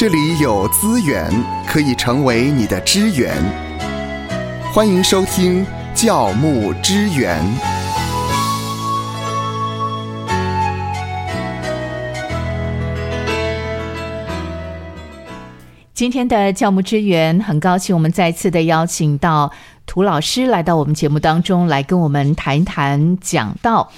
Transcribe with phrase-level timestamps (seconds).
[0.00, 1.30] 这里有资源
[1.66, 3.36] 可以成为你的支援。
[4.72, 5.62] 欢迎收听
[5.94, 7.38] 教牧支援。
[15.92, 19.52] 今天的教牧支援，很高兴我们再次的邀请到
[19.84, 23.92] 涂老师来到我们节目当中，来跟我们谈一谈讲道。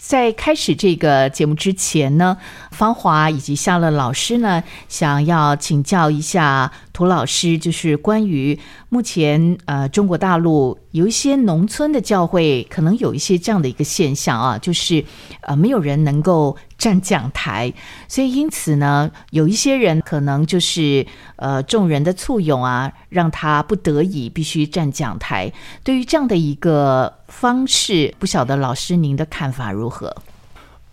[0.00, 2.36] 在开始这个节目之前呢，
[2.72, 8.58] 芳华以及夏乐老师呢，想要请教一下涂老师，就是关于
[8.90, 15.02] 目前呃中国大陆有一些农村的教会，可能有一些这样的一个现象啊，就是
[15.42, 17.72] 呃没有人能够站讲台，
[18.08, 25.52] 所以因此呢，有一些人可能就是呃众人的簇拥啊，让他不得已必须站讲台。
[25.84, 30.14] 对于这样的一个方式，不晓得老师您的看法如何？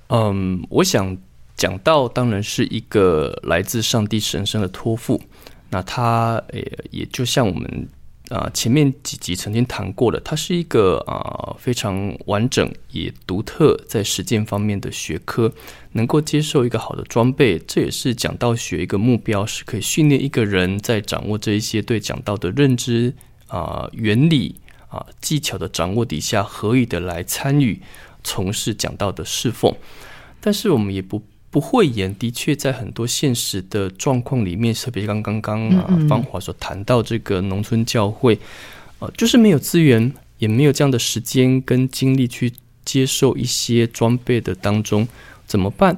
[0.10, 1.18] 嗯，我想
[1.56, 5.20] 讲到当然是一个来自上帝神圣的托付，
[5.70, 7.88] 那它也也就像我们
[8.30, 15.52] 啊前面几集曾经谈过的，它是一个啊非常完整也独特在实践方面的学科，
[15.92, 23.14] 能够接受一个好的装备，这也是讲道学一个目标，是可以训练一个人在掌握这一些对讲道的认知
[23.48, 24.56] 啊原理。
[24.90, 27.82] 啊，技巧的掌握底下，合理的来参与
[28.24, 29.76] 从事讲道的侍奉。
[30.40, 38.38] 但是我们也不不讳言，的确在很多现实的状况里面，特别刚刚刚啊芳华所谈到这个农村教会，
[39.00, 42.52] 呃，就是没有资源，也没有这样的时间跟精力去
[42.84, 45.08] 接受一些装备的当中，
[45.46, 45.96] 怎么办？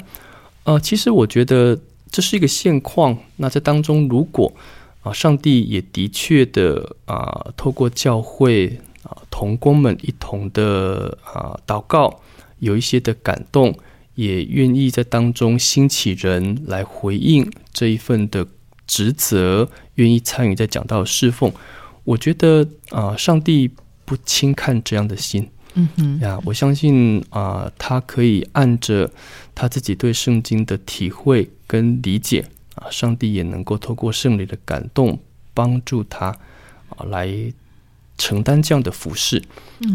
[0.63, 1.79] 呃，其实我觉得
[2.11, 3.17] 这是一个现况。
[3.37, 4.53] 那在当中，如果
[5.01, 12.21] 啊，上帝也的确的啊，透过教会啊，同工们一同的啊祷告，
[12.59, 13.73] 有一些的感动，
[14.19, 18.45] 也愿意在当中兴起人来回应这一份的
[18.85, 21.49] 职责，愿意参与在讲道侍奉。
[22.03, 23.71] 我觉得啊，上帝
[24.03, 29.09] 不轻看这样的心，嗯哼呀，我相信啊，他可以按着
[29.55, 32.43] 他自己对圣经的体会跟理解。
[32.75, 35.17] 啊，上帝也能够透过圣灵的感动，
[35.53, 36.27] 帮助他
[36.89, 37.27] 啊，来
[38.19, 39.41] 承担这样的服饰。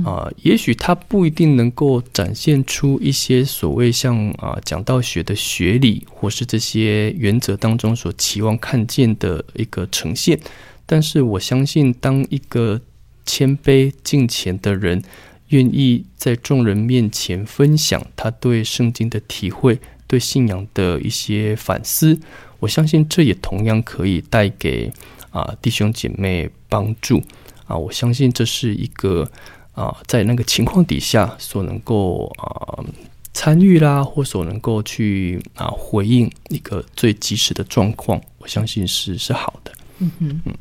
[0.04, 10.40] 啊，也许他不一定能够展现出一些所谓像啊讲道学的学理，或是这些原则当中所期望看见的一个呈现。
[10.86, 12.80] 但是我相信，当一个
[13.26, 15.02] 谦卑敬虔的人，
[15.48, 22.18] 愿意在众人面前分享他对圣经的体会，对信仰的一些反思。
[22.60, 24.90] 我相信这也同样可以带给
[25.30, 27.22] 啊弟兄姐妹帮助
[27.66, 27.76] 啊！
[27.76, 29.28] 我相信这是一个
[29.72, 32.82] 啊在那个情况底下所能够啊
[33.32, 38.20] 参与啦，或所能够去啊回应一个最及时的状况。
[38.38, 39.72] 我相信是是好的。
[39.98, 40.54] 嗯哼嗯。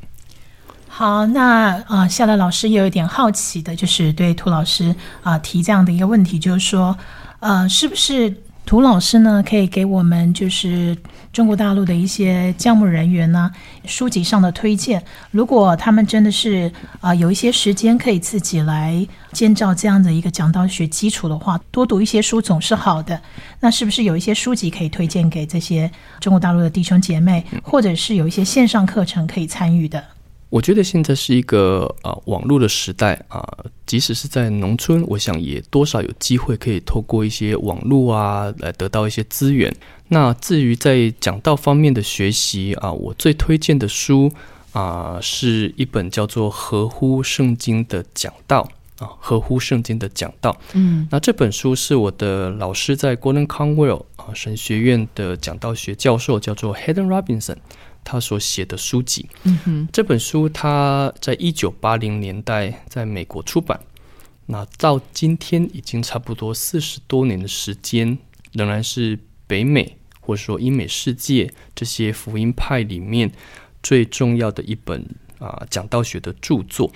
[0.87, 6.97] 好，那啊夏乐老师也有一点好奇的，就是对涂老师啊提这样的一个问题，就是说
[7.39, 8.35] 呃是不是？
[8.65, 10.97] 涂老师呢，可以给我们就是
[11.33, 13.51] 中国大陆的一些教牧人员呢
[13.85, 15.03] 书籍上的推荐。
[15.31, 16.71] 如果他们真的是
[17.01, 23.19] 啊有一些时间可以自己来建造这样的一个讲道学基础的话，多读一些书总是好的。
[23.59, 30.03] 那是不是有一些书籍可以推荐给这些中国大陆的弟兄姐妹，或者是有一些线上课程可以参与的？
[30.53, 33.43] 我觉得现在是一个啊网络的时代啊，
[33.87, 39.75] 即使是在农村，我想也多少有机会可以透过一些网络啊来得到一些资源。
[40.09, 44.31] 那至于在讲道方面的学习啊，我最推荐的书
[44.73, 48.69] 啊是一本叫做《合乎圣经的讲道》
[49.03, 50.51] 啊，《合乎圣经的讲道》。
[50.73, 57.57] 嗯，那这本书是我的老师在 Gordon Conwell 啊神学院的讲道学教授，叫做 Hayden Robinson。
[58.03, 63.79] 他所写的书籍，嗯哼，这本书他在一九八零年代在美国出版，
[64.45, 68.17] 那到今天已经差不多四十多年的时间，
[68.51, 73.31] 仍然是北美或者说英美世界这些福音派里面
[73.81, 75.05] 最重要的一本
[75.39, 76.91] 啊讲道学的著作。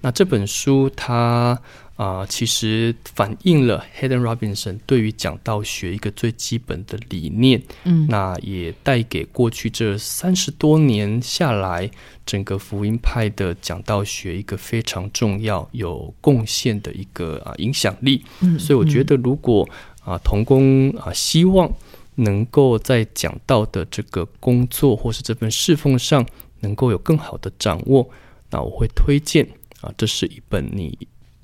[0.00, 1.60] 那这本书它。
[2.00, 11.90] 啊，其实反映了 Hayden Robinson 对于讲道学一个最基本的理念，嗯，那也带给过去这三十多年下来，
[12.24, 18.24] 整个福音派的讲道学一个非常重要、有贡献的一个啊影响力。
[18.40, 19.68] 嗯，所以我觉得，如果
[20.02, 21.70] 啊童工啊希望
[22.14, 26.24] 能够在讲道的这个工作或是这份侍奉上
[26.60, 28.08] 能够有更好的掌握，
[28.48, 29.46] 那我会推荐
[29.80, 30.98] 啊，这是一本你。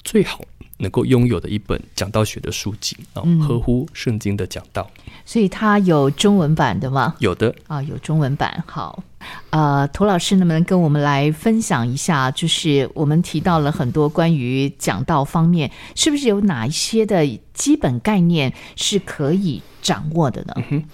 [0.05, 0.41] 最好
[0.79, 4.88] 能够拥有的一本讲道学的书籍啊，合乎圣经的讲道。
[5.25, 7.17] 所以它有中文版的吗？
[7.19, 8.62] 有的啊，有中文版。
[8.69, 9.03] 好，
[9.50, 12.31] 呃，涂老师能不能跟我们来分享一下？
[12.31, 20.55] 就是我们提到了很多关于讲道方面，是不是有哪一些的基本概念是可以掌握的呢？
[20.71, 20.85] 嗯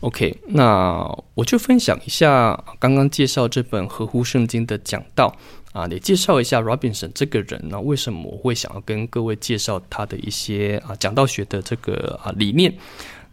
[0.00, 5.34] OK，那我就分享一下刚刚介绍这本合乎圣经的讲道
[5.74, 12.72] 啊，也介绍一下 Robinson 这个人呢，为什么我会想要跟各位介绍他的一些啊讲道学的这个啊理念。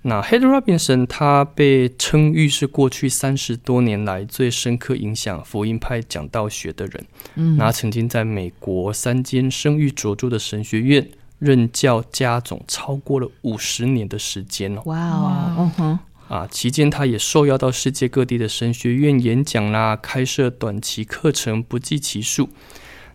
[0.01, 7.05] 那 Hayden Robinson 他被称誉是过去三十多年来最深刻影响福音派讲道学的人。
[7.35, 11.07] 嗯，那曾经在美国三间声誉卓著的神学院
[11.37, 14.81] 任教家总超过了五十年的时间哦。
[14.85, 15.99] 哇哦，嗯哼。
[16.31, 22.47] 啊，期间他也受邀到世界各地的神学院演讲啦，开设短期课程不计其数。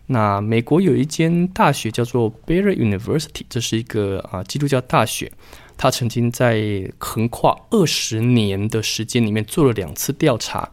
[0.05, 5.31] 那美国有一间大学叫做 Baylor University，这是一个啊基督教大学。
[5.75, 10.69] 他曾经在横跨二十年的时间里面做了两次调查，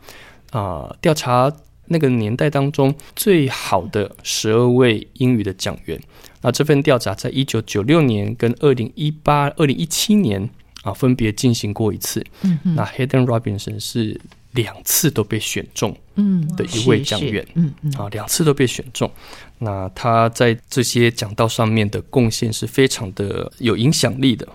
[0.51, 1.51] 啊，调查
[1.87, 5.99] 那个年代当中最好的十二位英语的讲员。
[6.43, 10.51] 那这份调查在一九九六年跟二零一八、二零一七年。
[10.85, 12.25] 啊，分别进行过一次。
[12.43, 14.21] 嗯那 Hayden Robinson 是
[14.53, 17.45] 两次都被选中，嗯，的一位讲员。
[17.55, 17.93] 嗯嗯。
[17.99, 19.11] 啊，两次都被选中。
[19.59, 24.47] 那他在这些讲道上面的贡献是非常的有影响力的。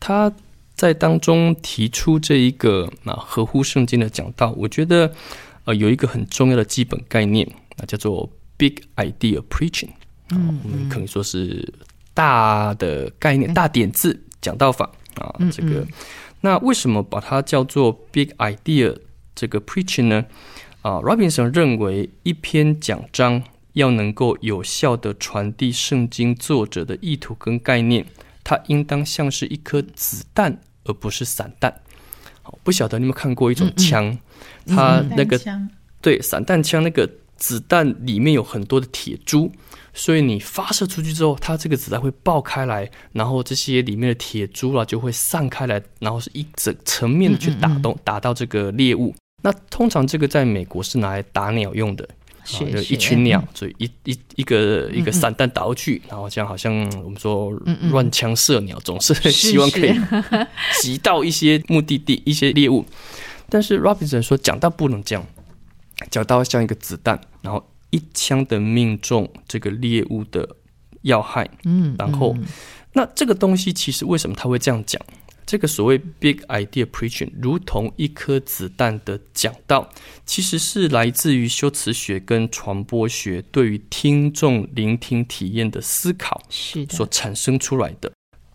[0.00, 0.32] 他
[0.74, 5.12] 在当中提出这一个那合乎圣经的讲道，我觉得
[5.64, 7.46] 呃有一个很重要的基本概念，
[7.76, 9.90] 那叫做 Big Idea Preaching。
[10.30, 10.60] 嗯。
[10.64, 11.70] 我们可以说是
[12.14, 14.90] 大的概念、大点字讲道法。
[15.16, 15.86] 啊，这个，
[16.40, 18.96] 那为什么把它叫做 big idea
[19.34, 20.24] 这个 preaching 呢？
[20.82, 23.42] 啊，Robinson 认为一篇讲章
[23.74, 28.04] 要能够有效的传递圣经作者的意图跟概念，
[28.42, 31.80] 它应当像是一颗子弹，而不是散弹。
[32.42, 34.18] 好，不晓得你有没有看过一种枪，
[34.66, 35.40] 它那个
[36.00, 37.08] 对散弹枪那个
[37.42, 39.50] 子弹里面有很多的铁珠。
[39.94, 49.14] 所以你发射出去之后，它这个子弹会爆开来，然后这些里面的铁珠啊就会散开来，然后是一整层面的去打动打到这个猎物。
[49.42, 52.08] 那通常这个在美国是拿来打鸟用的，
[52.44, 56.72] 是一群鸟，所以一一一个一个散弹打过去，然后这样好像
[57.04, 57.50] 我们说
[57.90, 59.92] 乱枪射鸟，总是希望可以
[60.80, 62.86] 击到一些目的地、一些猎物。
[63.50, 65.26] 但是 Robinson 说讲到不能这样，
[66.10, 67.68] 讲到像一个子弹，然后。
[67.94, 70.48] 一枪的命中这个猎物的
[71.02, 72.34] 要害，嗯，然后
[72.94, 74.98] 那这个东西其实为什么他会这样讲？
[75.44, 79.90] 这个所谓 big idea preaching，如同一颗子弹的讲道，
[80.24, 88.10] 其实是来自于修辞学跟传播学对于听众聆听体验的思考，是所产生出来的。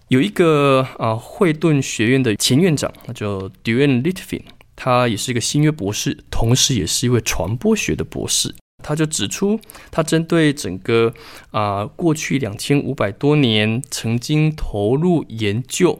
[0.07, 4.41] 有一个啊，惠顿学院的前院长，那叫 Duane Litvin，
[4.75, 8.55] 他也是一个新约博士，同时也是一位传播学的博士。
[8.83, 9.59] 他就指出，
[9.91, 11.13] 他针对整个
[11.51, 15.99] 啊过去两千五百多年曾经投入研究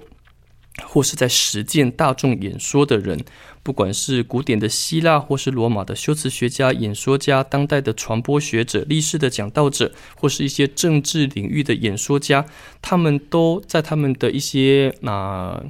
[0.83, 3.19] 或是在实践大众演说的人，
[3.63, 12.45] 不管是古典的希腊或是罗马的修辞学家、演说家、当代的传播学者、历史的讲道者，或是一些政治领域的演说家，
[12.81, 15.63] 他们都在他们的一些啊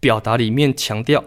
[0.00, 1.22] 表达里面强调。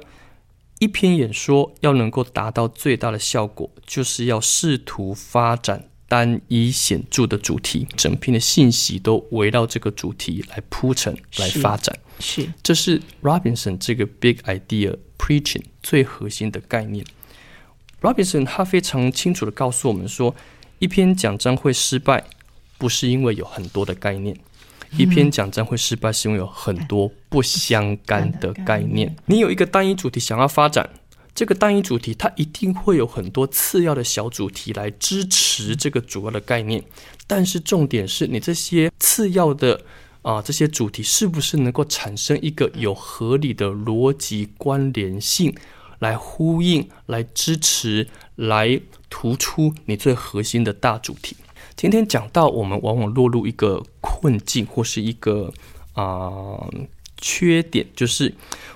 [0.80, 11.98] 一篇演说要能够达到最大的效果，就是要试图发展单一显著的主题，整篇的信息都围绕这个主题来铺陈、来发展。
[12.20, 17.06] 是，这是 Robinson 这个 Big Idea Preaching 最核心的概念。
[18.02, 20.34] Robinson 他非常清楚的告诉我们说，
[20.80, 22.24] 一篇讲章会失败，
[22.78, 24.38] 不是因为有很多的概念。
[24.98, 29.16] 一篇讲章会失败，是因为有很多不相干的概念。
[29.26, 30.90] 你有一个单一主题想要发展，
[31.34, 36.84] 这个单一主题它一定会有很多次要的小主题来支持这个主要的概念。
[37.28, 39.80] 但是重点是你这些次要的
[40.24, 45.56] 啊这些主题是不是能够产生一个有合理的逻辑关联性，
[46.00, 51.38] 来呼应、来支持、来突出你最核心的大主题。
[51.80, 55.50] 今天讲到，我们往往落入一个困境，或是一个
[55.94, 56.68] 啊
[57.22, 58.34] 缺点，就是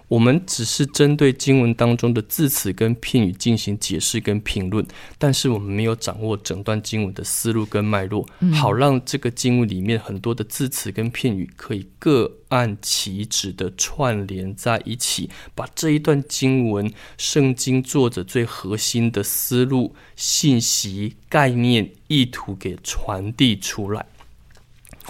[0.07, 4.85] 我们只是针对经文当中的字词跟片语进行解释跟评论，
[5.17, 12.31] 但是我们没有掌握整段经文的思路跟脉络，好让这个经文里面很多的字词跟片语可以各。
[12.50, 24.05] 按其旨的串联在一起，把这一段经文、圣经作者最核心的思路、信息、概念、意图给传递出来。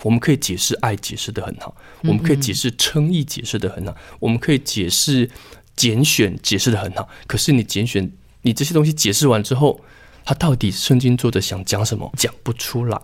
[0.02, 5.30] 我们可以解释爱解释的很好，我们可以解释称义解释的很好，我们可以解释
[5.76, 7.08] 拣选解释的很好。
[7.28, 9.80] 可是你拣选你这些东西解释完之后，
[10.26, 13.00] 他到底圣经作者想讲什么，讲不出来。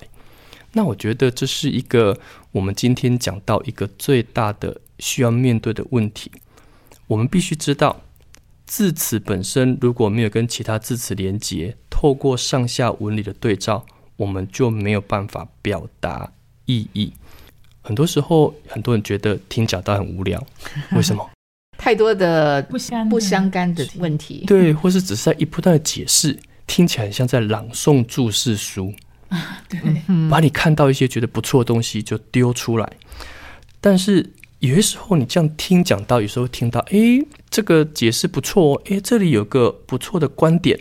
[0.73, 2.17] 那我觉得这是一个
[2.51, 6.31] 我们今天讲到一个最大的需要面对的问题。
[7.07, 8.01] 我们必须知道，
[8.67, 13.83] 字词本身如果没有跟其他字词连接，透过上下文理的对照，
[14.17, 16.31] 我们就没有办法表达
[16.71, 17.11] 意义。
[17.81, 20.41] 很多时候，很多人觉得听讲道很无聊，
[20.95, 21.27] 为什么？
[21.77, 24.43] 太多的不相不相干的问题。
[24.45, 28.93] 对，或是只是在一不断的解释，听起来很像在朗诵注释书。
[29.29, 29.79] 啊，对，
[30.29, 32.91] 把你看到一些觉得不错的东西就丢出来，
[33.79, 34.27] 但是
[34.59, 36.97] 有些时候你这样听讲到，有时候听到，哎，
[37.49, 40.79] 这个解释不错哦，哎，这里有个不错的观点，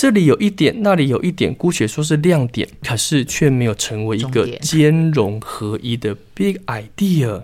[0.00, 7.42] 这里有一点，那里有一点，姑且说是亮点，可是却没有成为一个兼容合一的 big idea。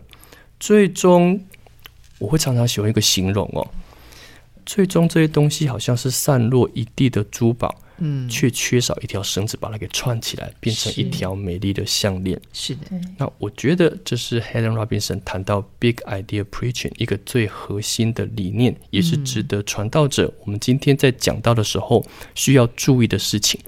[0.59, 1.39] 最终，
[2.19, 3.69] 我会常常喜欢一个形容哦，
[4.65, 7.79] 最终这些东西好像是散落一地的珠宝。
[7.99, 12.41] 嗯，却缺少一条绳子把它给串起来，变成一条美丽的项链。
[12.53, 12.83] 是的，
[13.17, 23.61] 那我觉得这是 Helen Robinson 谈到 Big Idea Preaching 一个最核心的理念，也是值得传道者我们今天在讲到的时候需要注意的事情。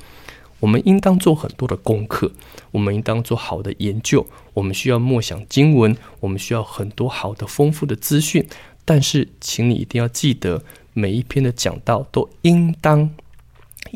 [0.60, 2.30] 我们应当做很多的功课，
[2.72, 8.44] 我们应当做好的研究，我们需要默想经文，我们需要很多好的丰富的资讯。
[8.84, 13.08] 但是，请你一定要记得，每一篇的讲道都应当。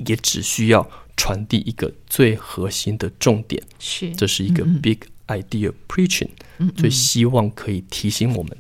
[0.07, 4.11] 也只需要传递一个最核心的重点，是。
[4.15, 6.29] 这是一个 big idea preaching，、
[6.77, 8.57] 最希望可以提醒我们。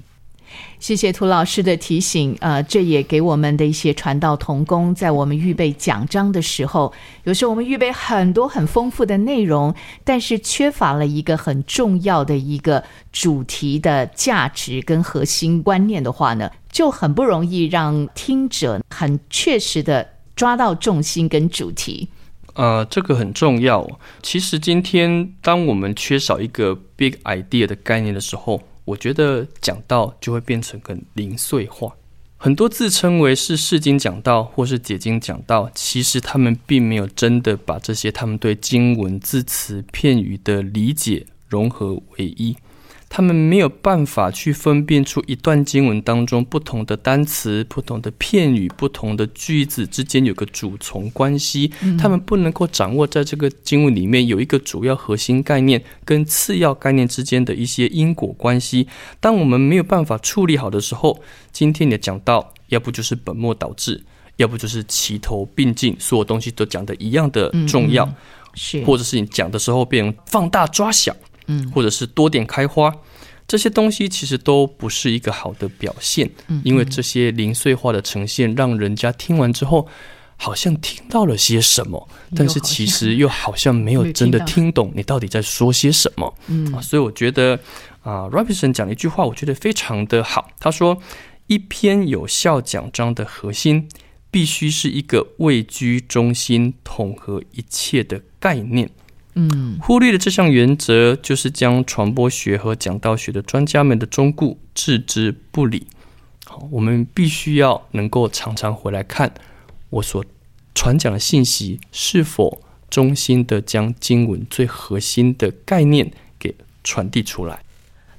[0.78, 6.92] 谢谢涂老师的提醒，呃，这也给我们的一些传道同工，在我们预备讲章的时候，
[7.24, 9.74] 有时候我们预备很多很丰富的内容，
[10.04, 22.08] 但是缺乏了一个很重要的一个主题的价值跟核心观念的话呢，就很不容易让听者很确实的抓到重心跟主题。
[22.54, 23.88] 呃，这个很重要。
[24.22, 31.94] 其实今天当我们缺少一个 big idea 的概念的时候，我觉得讲道就会变成很零碎化。
[32.36, 42.56] 很多自称为是释经讲道或是解经讲道，其实他们并没有真的把这些他们对经文字词片语的理解融合为一。
[43.14, 51.70] 他们没有办法去分辨出一段经文当中不同的单词、不同的片语、不同的句子之间有个主从关系。
[52.00, 58.88] 他们不能够掌握在这个经文里面有一个主要核心概念跟次要概念之间的一些因果关系。
[59.20, 61.20] 当我们没有办法处理好的时候，
[61.52, 64.02] 今天你的讲到，要不就是本末倒置，
[64.36, 68.10] 要不就是齐头并进，所有东西都讲的一样的重要。
[68.54, 71.14] 是，或者是你讲的时候变成放大抓小，
[71.46, 72.92] 嗯，或者是多点开花，
[73.46, 79.88] 这些东西其实都不是一个好的表现，嗯，因为这些零碎化的呈现，让人家听完之后
[80.36, 86.72] 好像听到了些什么，但是其实又好像没有真的听懂你到底在说些什么，嗯。
[86.74, 87.58] 啊，所以我觉得
[88.02, 91.00] 啊，Robinson 讲了一句话，我觉得非常的好，他说，
[91.46, 93.88] 一篇有效奖章的核心。
[94.32, 98.88] 必须是一个位居中心、统合一切的概念。
[99.34, 105.86] 嗯，忽略的这项原则，就是将传播学和讲道学的专家们的忠固置之不理。
[106.44, 109.32] 好，我们必须要能够常常回来看
[109.88, 110.22] 我所
[110.74, 112.60] 传讲的信息是否
[112.90, 117.62] 衷心的将经文最核心的概念给传递出来。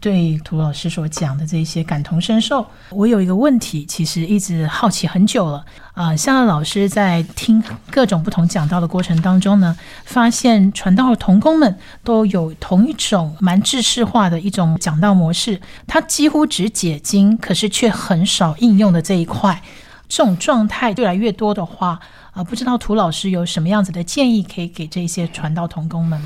[0.03, 5.60] 对涂老师所讲的这些感同身受，我有一个问题，其实一直好奇很久了。
[5.93, 19.62] 啊、呃，像老师在听各种不同讲道的过程当中呢，发现传道的同工们都有同一种蛮制式化的一种讲道模式，他几乎只解经，可是却很少应用的这一块。
[20.10, 21.91] 这种状态越来越多的话，
[22.31, 26.22] 啊、呃，不知道涂老师有什么样子的建议可以给这些传道同工们？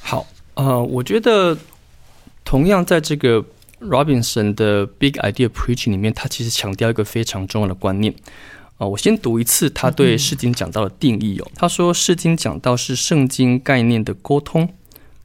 [0.00, 1.58] 好，呃，我觉得。
[2.44, 3.44] 同样，在这个
[3.80, 8.12] Robinson 的 Big Idea Preaching 里面，他其实强调一个非常重要的观念
[8.76, 8.88] 啊、呃。
[8.88, 11.50] 我先读一次他对释经讲道的定义哦。
[11.54, 14.68] 他说，释经讲道是圣经概念的沟通，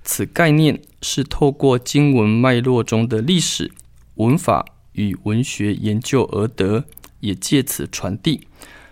[0.04, 3.72] 此概念是透过经文脉络中的历史、
[4.16, 6.86] 文法与文学研究而得，
[7.20, 8.48] 也借此传递。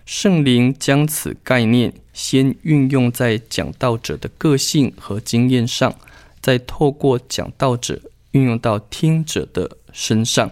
[0.06, 5.96] 圣灵将此概念先运用在讲道者的个性和经验上，
[6.42, 8.00] 再透过讲道者。
[8.36, 10.52] 运用到听者的身上，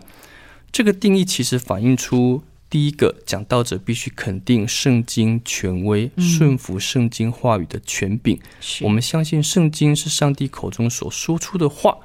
[0.71, 8.39] 这个定义其实反映出第一个讲道者必须肯定圣经权威，顺服圣经话语的权柄。
[8.61, 11.97] 是我们相信圣经是上帝口中所说出的话，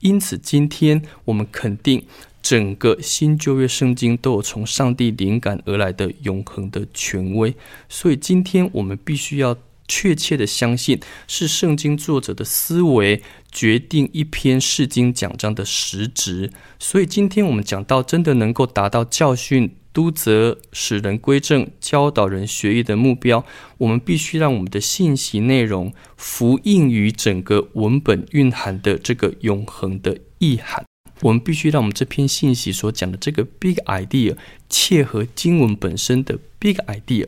[0.00, 2.04] 因此今天我们肯定
[2.42, 7.54] 整个新旧约圣经都有从上帝灵感而来的永恒的权威。
[7.88, 9.56] 所以今天我们必须要
[9.90, 13.20] 确切的相信，是圣经作者的思维
[13.50, 16.52] 决定一篇释经讲章的实质。
[16.78, 19.74] 所以今天我们讲到真的能够达到教训。
[19.92, 23.44] 督责使人归正、教导人学艺的目标，
[23.76, 30.84] 我们必须让我们的信息内容符应于整个文本蕴含的这个永恒的意涵。
[31.22, 34.36] 我们必须让我们这篇信息所讲的这个 big idea
[34.68, 37.26] 切合经文本身的 big idea。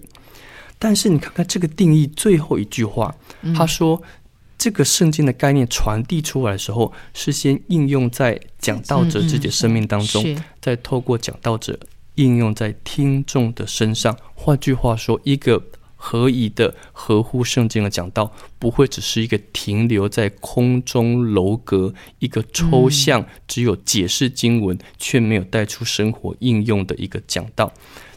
[0.83, 3.15] 但是你看看这个定义最后一句话，
[3.55, 4.03] 他说
[4.59, 11.79] 这个圣经的概念传递出来的时候，是先应用在讲道者自己的生命当中，是再透过讲道者
[12.17, 14.19] 应用在听众的身上。
[14.35, 15.63] 换句话说，一个
[15.95, 27.73] 合宜的、合乎圣经的讲道，不会只是一个停留在空中楼阁、一个抽象、只有解释经文却没有带出生活应用的一个讲道。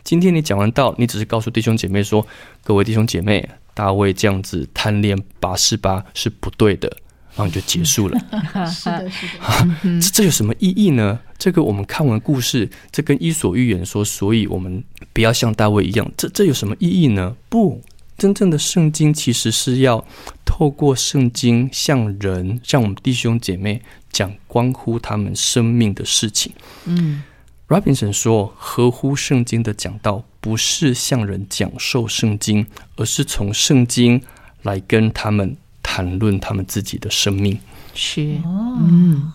[0.05, 2.25] 今天你讲完道，你只是告诉弟兄姐妹说
[2.63, 6.88] ：“各位弟兄姐妹，大卫这样子贪恋拔示巴是不对的。”
[7.35, 8.17] 然后你就结束了。
[8.69, 11.19] 是的，是的，这这有什么意义呢？
[11.39, 14.81] 这个我们看完故事，这跟伊索寓言说，所以我们
[15.12, 17.35] 不要像大卫一样，这这有什么意义呢？
[17.50, 17.81] 不，
[18.15, 20.05] 真正的圣经其实是要
[20.45, 23.81] 透过圣经向人，向我们弟兄姐妹
[24.12, 26.53] 讲关乎他们生命的事情。
[26.85, 27.24] 嗯
[27.67, 34.22] Robinson 说，合乎圣经的讲道，不是向人讲授圣经，而是从圣经
[34.62, 37.57] 来跟他们谈论他们自己的生命。
[37.95, 39.34] 是嗯，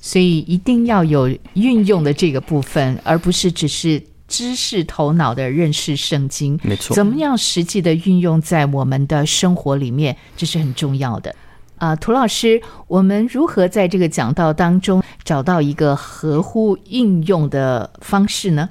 [0.00, 6.58] 所以一定要有运用的这个部分，而不是只是知识头脑的认识圣经。
[6.64, 11.32] 没错，怎么样实际的运用在我们的生活里面，这是很重要的。
[11.78, 18.68] 啊、涂老师，我们如何在这个讲道当中找到一个合乎应用的方式呢？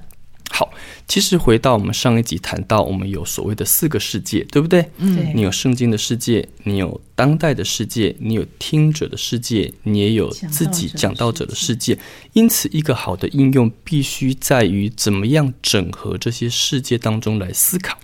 [0.50, 0.72] 好，
[1.08, 4.90] 其实回到我们上一集谈到，我们有所谓的四个世界，对不对？
[4.98, 12.00] 嗯你有圣经的世界，你有当代的世界，你有听者的世界，你也有自己讲道者的世界。
[12.34, 17.96] 因此，一个好的应用必须在于怎么样整合这些世界当中来思考。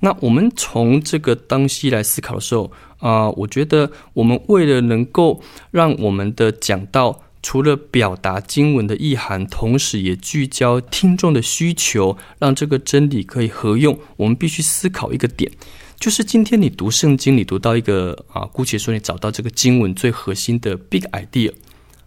[0.00, 15.50] 那我们从这个东西来思考的时候，啊、我觉得我们为了能够让我们的讲道除了表达经文的意涵，同时也聚焦听众的需求，让这个真理可以合用，我们必须思考一个点，
[15.98, 21.50] 就是今天你读圣经，你读到一个啊，姑且说你找到这个经文最核心的 big idea，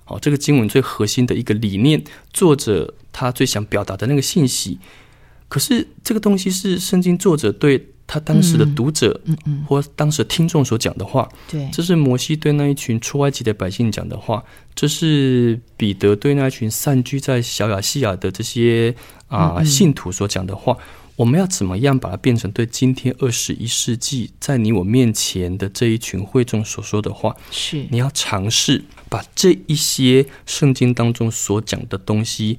[0.06, 4.78] 好，这个经文最核心的一个理念，作者他最想表达的那个信息，
[5.48, 14.44] 可是这个东西是圣经作者对他当时的读者，嗯嗯，或当时听众所讲的话，对，这是摩西对那一群出埃及的百姓讲的话，
[14.76, 18.94] 这是彼得对那一群散居在小亚细亚的这些
[19.30, 20.78] 啊、信徒所讲的话。
[21.16, 27.36] 我们要怎么样把它变成对今天二十一世纪在你我面前的这一群会众所说的话？
[27.52, 32.58] 是你要尝试把这一些圣经当中所讲的东西，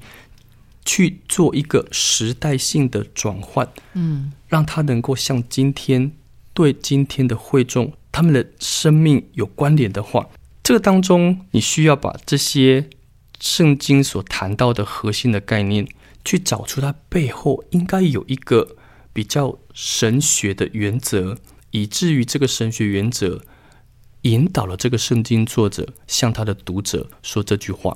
[0.85, 6.13] 去做一个时代性的转换，嗯让他能够像今天
[6.53, 10.29] 对今天的会众他们的生命有关联的话，
[10.63, 12.89] 这个当中你需要把这些
[13.41, 15.85] 圣经所谈到的核心的概念，
[16.23, 18.77] 去找出它背后应该有一个
[19.11, 21.37] 比较神学的原则，
[21.71, 23.41] 以至于这个神学原则
[24.21, 27.93] 引导了这个圣经作者向他的读者说这句话。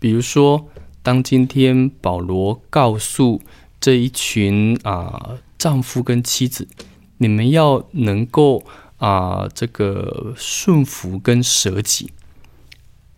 [0.00, 0.66] 比如说，
[1.04, 3.40] 当今天保罗告诉
[3.80, 6.66] 这一群啊、丈夫跟妻子，
[7.18, 8.64] 你们要能够
[8.96, 12.10] 啊、这个顺服跟舍己。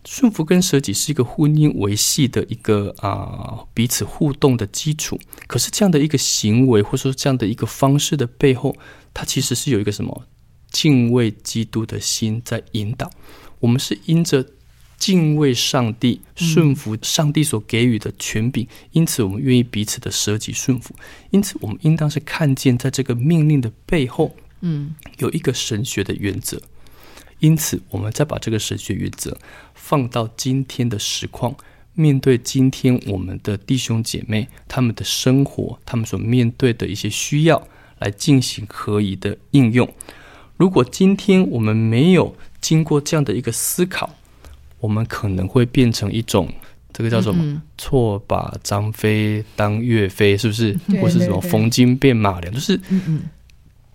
[0.03, 5.19] 顺服跟舍己是一个婚姻维系的一个啊、彼此互动的基础。
[5.47, 8.75] 可是这样的一个行为，或者说这样的一个方式的背后，
[9.11, 10.27] 它其实是有一个什么
[10.69, 13.09] 敬畏基督的心在引导。
[13.59, 14.45] 我们是因着
[15.05, 20.95] 敬畏上帝、顺服上帝所给予的权柄，因此我们愿意彼此的舍己顺服。
[21.29, 26.59] 因此，我们应当是看见在这个命令的背后嗯有一个神学的原则。
[27.37, 29.37] 因此，我们再把这个神学原则
[29.75, 31.55] 放到今天的实况，
[31.93, 37.67] 面对今天我们的弟兄姐妹他们的生活，他们所面对的一些需要，
[37.99, 39.87] 来进行合宜的应用。
[40.57, 44.15] 如果今天我们没有经过这样的一个思考，
[44.79, 46.51] 我们可能会变成一种
[46.93, 47.43] 这个叫什么？
[47.43, 50.73] 嗯错把张飞当岳飞，是不是？
[50.87, 52.53] 对或是什么逢金变马良？
[52.53, 52.79] 就是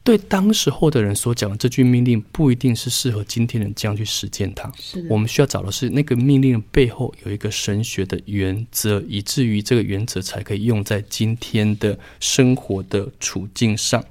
[0.02, 4.70] 对当时候的人所讲的这句命令，不一定是适合今天人这样去实践它。
[4.78, 14.02] 是我们需要找的是那个命令的背后有一个神学的原则，以至于这个原则才可以用在今天的生活的处境上。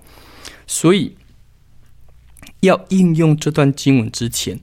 [0.67, 1.15] 所以，
[2.59, 4.59] 要应用这段经文之前，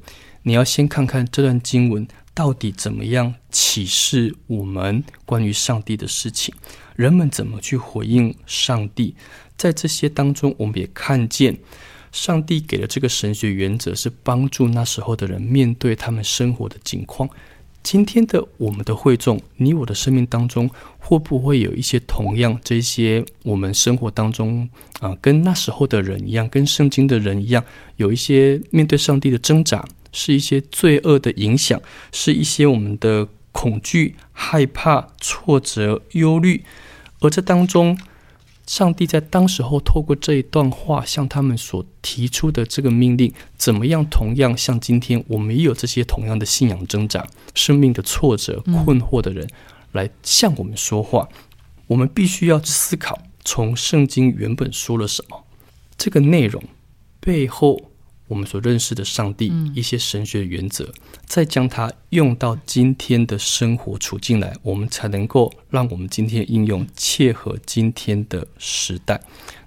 [0.49, 6.55] 你要先看看这段经文到底怎么样启示我们关于上帝的事情，
[6.95, 9.13] 人们怎么去回应上帝。
[9.57, 11.59] 在这些当中，我们也看见。
[12.13, 17.29] 上帝给的这个神学原则是帮助那时候的人面对他们生活的境况。
[17.83, 24.69] 今天的我们的会众，你我的生命当中，会不会有一些同样这些我们生活当中
[25.01, 27.65] 啊、跟那时候的人一样，跟圣经的人一样，
[27.97, 29.85] 有一些面对上帝的挣扎，
[30.17, 36.65] 是一些罪恶的影响，是一些我们的恐惧、害怕、挫折、忧虑，
[37.21, 37.99] 而这当中。
[38.67, 44.05] 上帝在当时候透过这一段话向他们所提出的这个命令，怎么样？
[44.11, 47.25] 同样像今天我们也有这些同样的信仰挣扎、
[47.55, 49.49] 生命的挫折、困惑的人，
[49.93, 51.29] 来向我们说话。
[51.87, 55.45] 我们必须要思考，从圣经原本说了什么，
[55.97, 56.61] 这个内容
[57.21, 57.93] 背后
[58.29, 60.93] 我们所认识的上帝一些神学原则，
[61.25, 69.21] 再将它用到今天的生活处境来，我们才能够让我们今天应用切合今天的时代。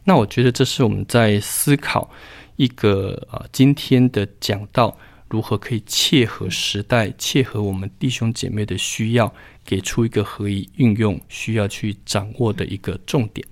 [0.04, 2.10] 那我觉得这是我们在思考
[2.56, 4.98] 一个啊、今天的讲到
[5.30, 9.32] 如何可以切合时代、切合我们弟兄姐妹的需要，
[9.64, 13.48] 给出一个何以运用需要去掌握的一个重点。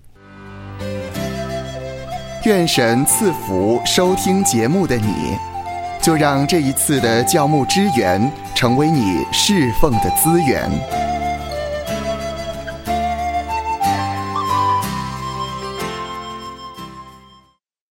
[2.44, 5.38] 愿神赐福收听节目的你，
[6.02, 10.70] 就让这一次的教牧支援成为你侍奉的资源。